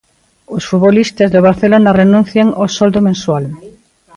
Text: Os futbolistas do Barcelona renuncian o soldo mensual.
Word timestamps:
Os 0.55 0.63
futbolistas 0.69 1.31
do 1.33 1.39
Barcelona 1.47 1.95
renuncian 2.01 2.47
o 2.63 2.65
soldo 2.77 2.99
mensual. 3.07 3.43